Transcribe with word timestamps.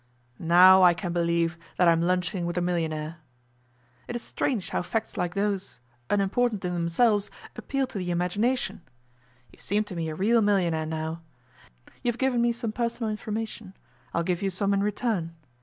'Now 0.39 0.81
I 0.81 0.95
can 0.95 1.13
believe 1.13 1.59
that 1.77 1.87
I 1.87 1.91
am 1.91 2.01
lunching 2.01 2.47
with 2.47 2.57
a 2.57 2.59
millionaire. 2.61 3.17
It's 4.07 4.23
strange 4.23 4.71
how 4.71 4.81
facts 4.81 5.15
like 5.15 5.35
those 5.35 5.79
unimportant 6.09 6.65
in 6.65 6.73
themselves 6.73 7.29
appeal 7.55 7.85
to 7.85 7.99
the 7.99 8.09
imagination. 8.09 8.81
You 9.53 9.59
seem 9.59 9.83
to 9.83 9.95
me 9.95 10.09
a 10.09 10.15
real 10.15 10.41
millionaire 10.41 10.87
now. 10.87 11.21
You've 12.01 12.17
given 12.17 12.41
me 12.41 12.51
some 12.51 12.71
personal 12.71 13.11
information; 13.11 13.75
I'll 14.11 14.23
give 14.23 14.41
you 14.41 14.49
some 14.49 14.73
in 14.73 14.81
return. 14.81 15.35